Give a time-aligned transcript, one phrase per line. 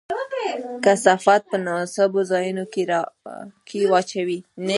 [0.85, 2.63] کثافات په مناسبو ځایونو
[3.67, 4.39] کې واچوئ.